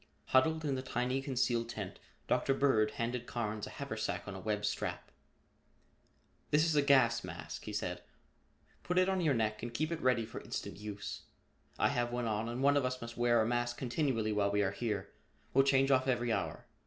[0.29, 2.55] Huddled in the tiny concealed tent, Dr.
[2.55, 5.11] Bird handed Carnes a haversack on a web strap.
[6.49, 8.01] "This is a gas mask," he said.
[8.81, 11.25] "Put it on your neck and keep it ready for instant use.
[11.77, 14.63] I have one on and one of us must wear a mask continually while we
[14.63, 15.11] are here.
[15.53, 16.65] We'll change off every hour.